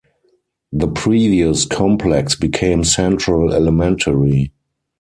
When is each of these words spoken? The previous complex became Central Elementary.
The 0.73 0.87
previous 0.87 1.63
complex 1.63 2.33
became 2.35 2.83
Central 2.83 3.53
Elementary. 3.53 4.51